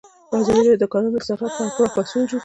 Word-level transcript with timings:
ازادي 0.39 0.61
راډیو 0.65 0.79
د 0.79 0.81
د 0.83 0.85
کانونو 0.93 1.17
استخراج 1.19 1.51
په 1.57 1.61
اړه 1.63 1.73
پراخ 1.75 1.91
بحثونه 1.97 2.25
جوړ 2.29 2.37
کړي. 2.37 2.39